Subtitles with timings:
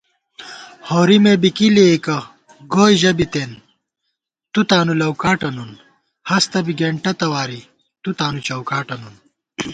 [0.87, 2.17] ہورِمے بی کی لېئیکہ
[2.73, 3.51] گوئی ژہ بِتېن
[4.51, 7.61] تُو تانُو لَؤکاٹہ نُن * ہستہ بی گېنٹہ تواری
[8.01, 9.15] تُو تانُو چوکاٹہ نُن